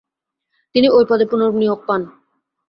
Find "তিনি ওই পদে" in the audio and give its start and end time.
0.75-1.25